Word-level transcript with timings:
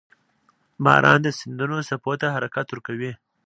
•باران 0.83 1.19
د 1.23 1.27
سیندونو 1.39 1.77
څپو 1.89 2.11
ته 2.21 2.27
حرکت 2.35 2.65
ورکوي. 2.69 3.11